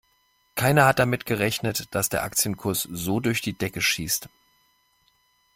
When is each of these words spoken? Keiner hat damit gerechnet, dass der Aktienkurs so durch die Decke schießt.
Keiner 0.55 0.87
hat 0.87 0.97
damit 0.97 1.27
gerechnet, 1.27 1.93
dass 1.93 2.09
der 2.09 2.23
Aktienkurs 2.23 2.81
so 2.91 3.19
durch 3.19 3.41
die 3.43 3.53
Decke 3.55 3.81
schießt. 3.81 4.29